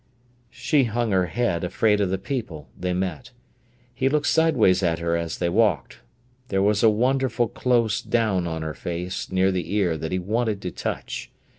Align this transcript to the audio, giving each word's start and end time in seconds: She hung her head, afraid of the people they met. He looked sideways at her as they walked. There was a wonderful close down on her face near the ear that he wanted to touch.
She 0.49 0.85
hung 0.85 1.11
her 1.11 1.27
head, 1.27 1.63
afraid 1.63 2.01
of 2.01 2.09
the 2.09 2.17
people 2.17 2.69
they 2.75 2.91
met. 2.91 3.29
He 3.93 4.09
looked 4.09 4.25
sideways 4.25 4.81
at 4.81 4.97
her 4.97 5.15
as 5.15 5.37
they 5.37 5.47
walked. 5.47 5.99
There 6.47 6.63
was 6.63 6.81
a 6.81 6.89
wonderful 6.89 7.47
close 7.47 8.01
down 8.01 8.47
on 8.47 8.63
her 8.63 8.73
face 8.73 9.31
near 9.31 9.51
the 9.51 9.71
ear 9.75 9.97
that 9.97 10.11
he 10.11 10.17
wanted 10.17 10.59
to 10.63 10.71
touch. 10.71 11.29